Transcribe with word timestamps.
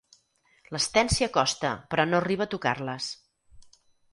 L'Sten 0.75 1.11
s'hi 1.15 1.27
acosta, 1.27 1.73
però 1.93 2.07
no 2.09 2.21
arriba 2.23 2.47
a 2.49 2.51
tocar-les. 2.55 3.11